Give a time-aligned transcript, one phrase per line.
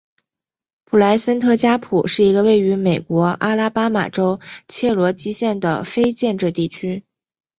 [0.83, 7.03] 普莱森特加普是一个位于美国阿拉巴马州切罗基县的非建制地区。